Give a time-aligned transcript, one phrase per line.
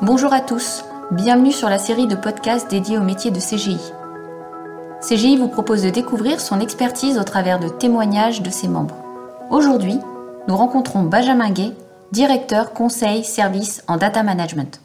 [0.00, 3.80] Bonjour à tous, bienvenue sur la série de podcasts dédiés au métier de CGI.
[5.00, 8.94] CGI vous propose de découvrir son expertise au travers de témoignages de ses membres.
[9.50, 9.98] Aujourd'hui,
[10.46, 11.72] nous rencontrons Benjamin Gay,
[12.12, 14.80] directeur conseil service en data management.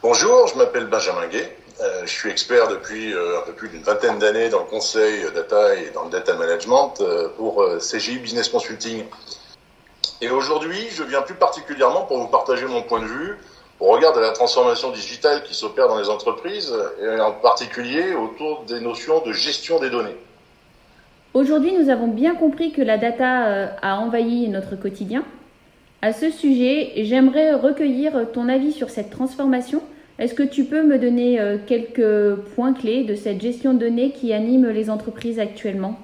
[0.00, 1.56] Bonjour, je m'appelle Benjamin Gay.
[1.80, 5.24] Euh, je suis expert depuis euh, un peu plus d'une vingtaine d'années dans le conseil
[5.34, 9.06] data et dans le data management euh, pour CGI Business Consulting.
[10.20, 13.38] Et aujourd'hui, je viens plus particulièrement pour vous partager mon point de vue
[13.80, 18.64] au regard de la transformation digitale qui s'opère dans les entreprises, et en particulier autour
[18.64, 20.16] des notions de gestion des données.
[21.34, 25.24] Aujourd'hui, nous avons bien compris que la data euh, a envahi notre quotidien.
[26.00, 29.82] À ce sujet, j'aimerais recueillir ton avis sur cette transformation.
[30.18, 34.10] Est-ce que tu peux me donner euh, quelques points clés de cette gestion de données
[34.10, 35.98] qui anime les entreprises actuellement?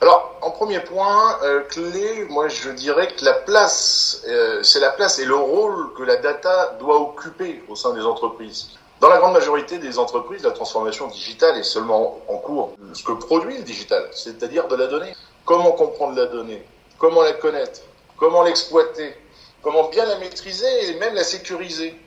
[0.00, 4.90] Alors, en premier point, euh, clé, moi je dirais que la place, euh, c'est la
[4.90, 8.70] place et le rôle que la data doit occuper au sein des entreprises.
[9.00, 12.76] Dans la grande majorité des entreprises, la transformation digitale est seulement en cours.
[12.92, 15.14] Ce que produit le digital, c'est-à-dire de la donnée.
[15.44, 16.66] Comment comprendre la donnée?
[16.98, 17.80] Comment la connaître?
[18.16, 19.14] Comment l'exploiter?
[19.62, 21.98] Comment bien la maîtriser et même la sécuriser?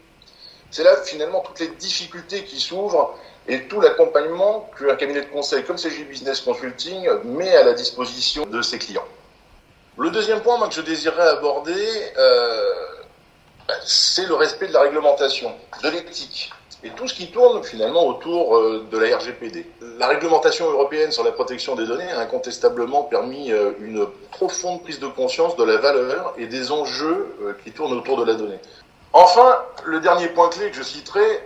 [0.72, 3.16] C'est là finalement toutes les difficultés qui s'ouvrent
[3.48, 8.45] et tout l'accompagnement qu'un cabinet de conseil comme CG Business Consulting met à la disposition
[8.45, 9.06] de ses clients.
[9.98, 11.73] Le deuxième point que je désirerais aborder,
[12.18, 12.73] euh,
[13.84, 15.53] c'est le respect de la réglementation,
[15.84, 16.52] de l'éthique
[16.84, 19.66] et tout ce qui tourne finalement autour euh, de la RGPD.
[19.98, 25.00] La réglementation européenne sur la protection des données a incontestablement permis euh, une profonde prise
[25.00, 28.59] de conscience de la valeur et des enjeux qui tournent autour de la donnée.
[29.14, 31.42] Enfin, le dernier point clé que je citerai,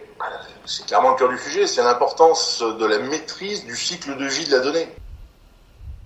[0.66, 4.46] c'est clairement le cœur du sujet, c'est l'importance de la maîtrise du cycle de vie
[4.46, 4.88] de la donnée.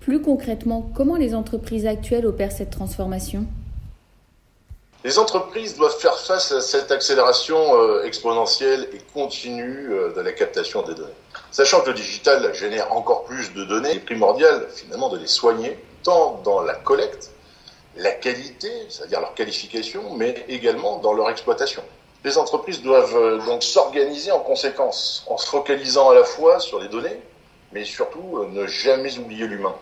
[0.00, 3.46] Plus concrètement, comment les entreprises actuelles opèrent cette transformation?
[5.04, 10.32] Les entreprises doivent faire face à cette accélération euh, exponentielle et continue euh, de la
[10.32, 11.12] captation des données.
[11.52, 15.26] Sachant que le digital génère encore plus de données, il est primordial finalement de les
[15.28, 17.30] soigner, tant dans la collecte,
[17.96, 21.82] la qualité, c'est-à-dire leur qualification, mais également dans leur exploitation.
[22.26, 26.80] Les entreprises doivent euh, donc s'organiser en conséquence, en se focalisant à la fois sur
[26.80, 27.20] les données,
[27.70, 29.76] mais surtout euh, ne jamais oublier l'humain.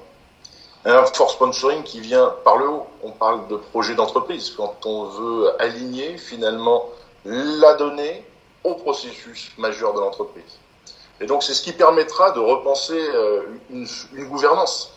[0.85, 2.87] Un fort sponsoring qui vient par le haut.
[3.03, 6.85] On parle de projet d'entreprise quand on veut aligner finalement
[7.25, 8.23] la donnée
[8.63, 10.59] au processus majeur de l'entreprise.
[11.23, 13.41] Et donc c'est ce qui permettra de repenser euh,
[13.71, 14.93] une gouvernance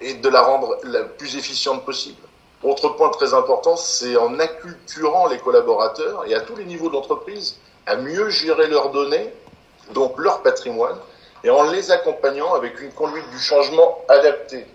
[0.00, 2.20] et de la rendre la plus efficiente possible.
[2.64, 6.94] Autre point très important, c'est en acculturant les collaborateurs et à tous les niveaux de
[6.94, 9.32] l'entreprise à mieux gérer leurs données,
[9.92, 10.96] donc leur patrimoine,
[11.44, 14.66] et en les accompagnant avec une conduite du changement adaptée.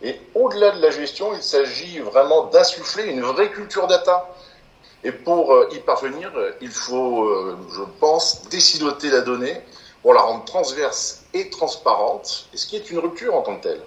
[0.00, 4.28] Et au-delà de la gestion, il s'agit vraiment d'insuffler une vraie culture data.
[5.02, 6.30] Et pour euh, y parvenir,
[6.60, 9.60] il faut, euh, je pense, décidoter la donnée
[10.02, 13.80] pour la rendre transverse et transparente, ce qui est une rupture en tant que telle.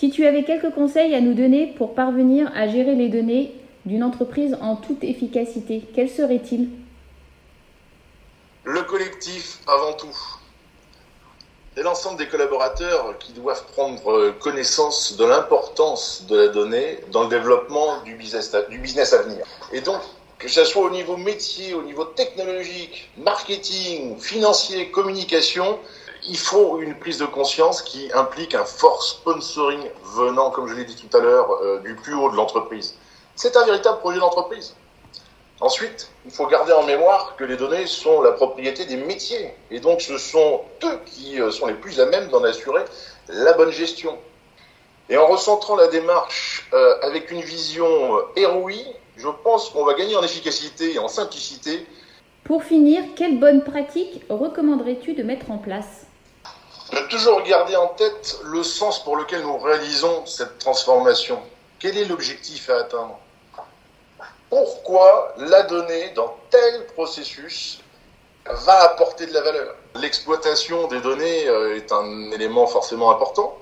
[0.00, 3.52] Si tu avais quelques conseils à nous donner pour parvenir à gérer les données
[3.84, 6.70] d'une entreprise en toute efficacité, quels seraient-ils?
[8.64, 10.16] Le collectif avant tout.
[11.74, 17.28] C'est l'ensemble des collaborateurs qui doivent prendre connaissance de l'importance de la donnée dans le
[17.28, 19.44] développement du business, du business à venir.
[19.70, 20.00] Et donc,
[20.38, 25.78] que ce soit au niveau métier, au niveau technologique, marketing, financier, communication,
[26.28, 29.80] il faut une prise de conscience qui implique un fort sponsoring
[30.16, 32.96] venant, comme je l'ai dit tout à l'heure, euh, du plus haut de l'entreprise.
[33.36, 34.74] C'est un véritable projet d'entreprise.
[35.60, 39.54] Ensuite, il faut garder en mémoire que les données sont la propriété des métiers.
[39.70, 42.82] Et donc, ce sont eux qui euh, sont les plus à même d'en assurer
[43.28, 44.18] la bonne gestion.
[45.10, 47.86] Et en recentrant la démarche euh, avec une vision
[48.36, 48.72] ROI,
[49.16, 51.86] je pense qu'on va gagner en efficacité et en simplicité.
[52.44, 56.06] Pour finir, quelles bonnes pratiques recommanderais-tu de mettre en place?
[56.92, 61.40] De toujours garder en tête le sens pour lequel nous réalisons cette transformation.
[61.78, 63.18] Quel est l'objectif à atteindre?
[64.48, 67.80] Pourquoi la donnée dans tel processus
[68.44, 69.74] va apporter de la valeur?
[69.94, 73.56] L'exploitation des données euh, est un élément forcément important.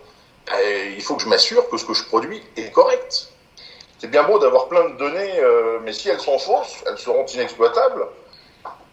[0.96, 3.28] Il faut que je m'assure que ce que je produis est correct.
[3.98, 7.26] C'est bien beau d'avoir plein de données, euh, mais si elles sont fausses, elles seront
[7.26, 8.06] inexploitables.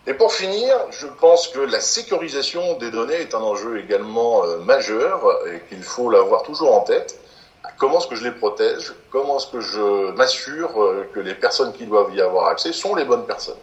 [0.07, 4.59] Et pour finir, je pense que la sécurisation des données est un enjeu également euh,
[4.59, 7.19] majeur et qu'il faut l'avoir toujours en tête.
[7.79, 8.93] Comment est-ce que je les protège?
[9.09, 12.93] Comment est-ce que je m'assure euh, que les personnes qui doivent y avoir accès sont
[12.93, 13.57] les bonnes personnes?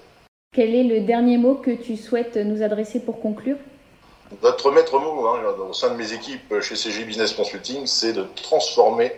[0.52, 3.56] Quel est le dernier mot que tu souhaites nous adresser pour conclure?
[4.42, 8.26] Notre maître mot hein, au sein de mes équipes chez CG Business Consulting, c'est de
[8.42, 9.12] transformer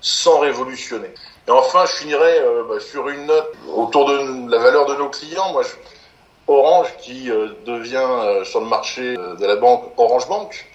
[0.00, 1.08] sans révolutionner.
[1.46, 5.08] Et enfin, je finirai euh, bah, sur une note autour de la valeur de nos
[5.08, 5.50] clients.
[5.52, 5.70] Moi, je,
[6.48, 7.30] Orange qui
[7.66, 10.66] devient sur le marché de la banque Orange Bank.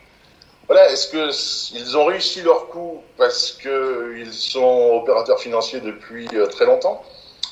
[0.67, 6.65] Voilà, est-ce que ils ont réussi leur coup parce qu'ils sont opérateurs financiers depuis très
[6.65, 7.03] longtemps?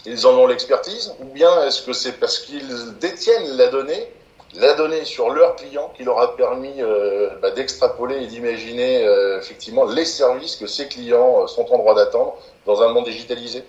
[0.06, 1.14] Ils en ont l'expertise?
[1.20, 4.08] Ou bien est-ce que c'est parce qu'ils détiennent la donnée
[4.56, 9.40] la donnée sur leurs clients qui leur a permis euh, bah, d'extrapoler et d'imaginer euh,
[9.40, 13.64] effectivement les services que ces clients euh, sont en droit d'attendre dans un monde digitalisé?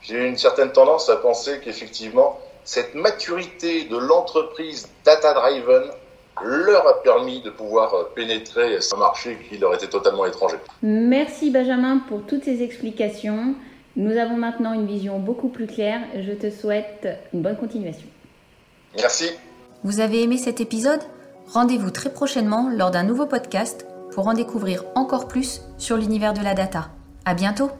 [0.00, 5.84] J'ai une certaine tendance à penser qu'effectivement, cette maturité de l'entreprise data-driven
[6.44, 10.56] leur a permis de pouvoir pénétrer ce marché qui leur était totalement étranger.
[10.82, 13.54] Merci Benjamin pour toutes ces explications.
[13.94, 16.00] Nous avons maintenant une vision beaucoup plus claire.
[16.20, 18.06] Je te souhaite une bonne continuation.
[18.98, 19.30] Merci.
[19.82, 21.00] Vous avez aimé cet épisode?
[21.46, 26.42] Rendez-vous très prochainement lors d'un nouveau podcast pour en découvrir encore plus sur l'univers de
[26.42, 26.88] la data.
[27.24, 27.70] À bientôt